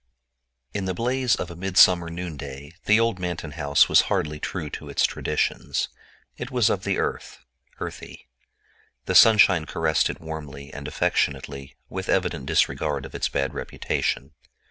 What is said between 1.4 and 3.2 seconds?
a midsummer noonday the old